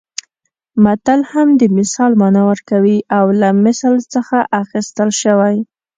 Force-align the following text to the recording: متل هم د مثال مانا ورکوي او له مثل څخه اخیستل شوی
متل 0.83 1.21
هم 1.31 1.47
د 1.59 1.63
مثال 1.77 2.11
مانا 2.21 2.41
ورکوي 2.51 2.97
او 3.17 3.25
له 3.41 3.49
مثل 3.65 3.93
څخه 4.13 4.37
اخیستل 4.61 5.09
شوی 5.21 5.55